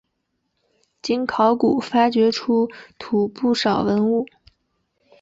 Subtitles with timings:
[1.03, 2.67] 经考古发掘出
[2.97, 4.25] 土不少文物。